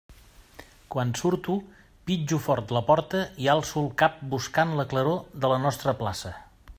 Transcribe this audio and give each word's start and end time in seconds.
Quan 0.95 1.11
surto, 1.19 1.57
pitjo 2.09 2.39
fort 2.47 2.73
la 2.77 2.83
porta 2.89 3.21
i 3.45 3.51
alço 3.55 3.79
el 3.85 3.93
cap 4.03 4.19
buscant 4.35 4.75
la 4.81 4.87
claror 4.95 5.23
de 5.45 5.53
la 5.53 5.63
nostra 5.67 5.97
plaça. 6.05 6.35